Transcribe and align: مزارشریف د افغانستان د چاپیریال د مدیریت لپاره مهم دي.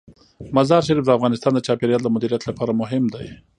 مزارشریف 0.55 1.05
د 1.05 1.11
افغانستان 1.17 1.51
د 1.53 1.59
چاپیریال 1.67 2.01
د 2.03 2.09
مدیریت 2.15 2.43
لپاره 2.49 2.71
مهم 2.81 3.03
دي. 3.13 3.25